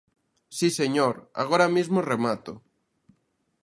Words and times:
Si, 0.57 0.67
señor, 0.79 1.15
agora 1.43 1.67
mesmo 1.75 1.99
remato. 2.11 2.53